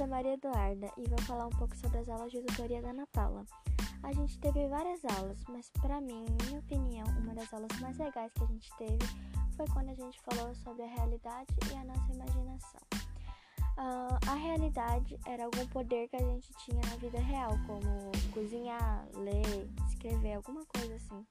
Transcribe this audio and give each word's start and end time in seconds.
sou 0.00 0.08
Maria 0.08 0.32
Eduarda 0.32 0.90
e 0.96 1.06
vou 1.06 1.18
falar 1.26 1.46
um 1.46 1.50
pouco 1.50 1.76
sobre 1.76 1.98
as 1.98 2.08
aulas 2.08 2.32
de 2.32 2.40
tutoria 2.40 2.80
da 2.80 2.88
Ana 2.88 3.06
Paula. 3.08 3.44
A 4.02 4.10
gente 4.14 4.38
teve 4.38 4.66
várias 4.66 5.04
aulas, 5.04 5.44
mas 5.46 5.68
para 5.78 6.00
mim, 6.00 6.24
minha 6.46 6.58
opinião, 6.58 7.06
uma 7.18 7.34
das 7.34 7.52
aulas 7.52 7.68
mais 7.82 7.98
legais 7.98 8.32
que 8.32 8.42
a 8.42 8.46
gente 8.46 8.74
teve 8.78 8.96
foi 9.58 9.66
quando 9.66 9.90
a 9.90 9.94
gente 9.94 10.18
falou 10.22 10.54
sobre 10.54 10.84
a 10.84 10.86
realidade 10.86 11.54
e 11.70 11.76
a 11.76 11.84
nossa 11.84 12.12
imaginação. 12.14 12.80
Uh, 13.76 14.30
a 14.30 14.34
realidade 14.36 15.18
era 15.26 15.44
algum 15.44 15.66
poder 15.66 16.08
que 16.08 16.16
a 16.16 16.24
gente 16.24 16.50
tinha 16.64 16.80
na 16.80 16.96
vida 16.96 17.18
real, 17.18 17.50
como 17.66 18.10
cozinhar, 18.32 19.06
ler, 19.16 19.68
escrever, 19.86 20.32
alguma 20.32 20.64
coisa 20.64 20.94
assim, 20.94 21.26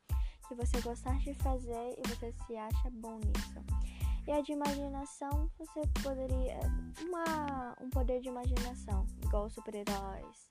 que 0.48 0.54
você 0.54 0.80
gostasse 0.82 1.24
de 1.24 1.34
fazer 1.42 1.96
e 1.98 2.08
você 2.08 2.32
se 2.46 2.56
acha 2.56 2.92
bom 2.92 3.16
nisso. 3.16 3.90
E 4.30 4.32
a 4.32 4.42
de 4.42 4.52
imaginação, 4.52 5.50
você 5.58 5.82
poderia. 6.04 6.60
Uma, 7.02 7.76
um 7.82 7.90
poder 7.90 8.22
de 8.22 8.28
imaginação, 8.30 9.08
igual 9.24 9.50
super-heróis, 9.50 10.48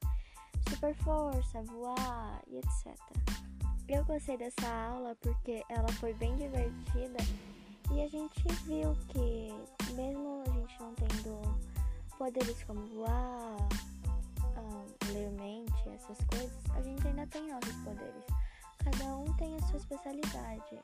super 0.69 0.92
força, 0.96 1.62
voar 1.62 2.42
e 2.48 2.56
etc. 2.56 2.96
Eu 3.88 4.05
gostei 4.05 4.36
dessa 4.36 4.66
aula 4.91 5.16
porque 5.20 5.62
ela 5.69 5.86
foi 6.00 6.12
bem 6.14 6.34
divertida 6.34 7.19
e 7.95 8.02
a 8.02 8.09
gente 8.09 8.42
viu 8.64 8.96
que, 9.10 9.95
mesmo 9.95 10.42
a 10.45 10.50
gente 10.50 10.80
não 10.80 10.95
tendo 10.97 11.41
poderes 12.19 12.64
como 12.64 12.84
voar, 12.84 13.58
um, 14.56 15.12
ler 15.12 15.30
mente, 15.30 15.88
essas 15.91 16.19
coisas, 16.27 16.70
a 16.74 16.83
gente 16.83 17.06
ainda 17.06 17.28
tem 17.28 17.55
outros 17.55 17.77
poderes. 17.84 18.24
Cada 18.78 19.16
um 19.16 19.33
tem 19.36 19.55
a 19.55 19.62
sua 19.69 19.77
especialidade, 19.77 20.80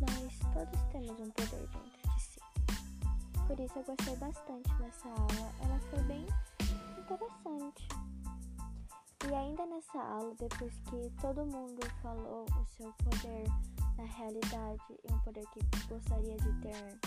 mas 0.00 0.38
todos 0.54 0.82
temos 0.92 1.20
um 1.20 1.30
poder 1.30 1.68
dentro 1.68 2.11
por 3.46 3.58
isso 3.58 3.78
eu 3.78 3.84
gostei 3.84 4.16
bastante 4.16 4.74
dessa 4.78 5.08
aula. 5.08 5.52
Ela 5.60 5.78
foi 5.90 6.02
bem 6.04 6.26
interessante. 6.98 7.88
E 9.28 9.34
ainda 9.34 9.66
nessa 9.66 10.00
aula, 10.00 10.34
depois 10.38 10.72
que 10.90 11.10
todo 11.20 11.46
mundo 11.46 11.80
falou 12.02 12.44
o 12.44 12.66
seu 12.66 12.92
poder 12.94 13.44
na 13.96 14.04
realidade 14.04 14.82
e 14.90 15.12
um 15.12 15.18
poder 15.20 15.44
que 15.52 15.60
gostaria 15.88 16.36
de 16.36 16.52
ter, 16.60 16.98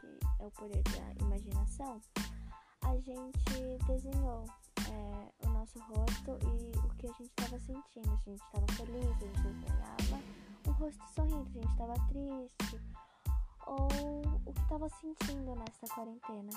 que 0.00 0.42
é 0.42 0.46
o 0.46 0.50
poder 0.52 0.82
da 0.82 1.24
imaginação, 1.24 2.00
a 2.82 2.96
gente 2.96 3.78
desenhou 3.86 4.44
é, 4.88 5.46
o 5.46 5.50
nosso 5.50 5.78
rosto 5.80 6.38
e 6.42 6.78
o 6.78 6.88
que 6.96 7.06
a 7.06 7.12
gente 7.12 7.30
estava 7.30 7.58
sentindo. 7.58 8.12
A 8.12 8.30
gente 8.30 8.42
estava 8.42 8.66
feliz, 8.74 9.04
a 9.04 9.26
gente 9.26 9.42
desenhava 9.42 10.22
um 10.68 10.72
rosto 10.72 11.04
sorrindo, 11.14 11.48
a 11.48 11.60
gente 11.60 11.72
estava 11.72 11.94
triste 12.08 12.80
ou 13.66 13.88
o 14.46 14.52
que 14.52 14.60
estava 14.60 14.88
sentindo 14.88 15.54
nessa 15.54 15.94
quarentena. 15.94 16.50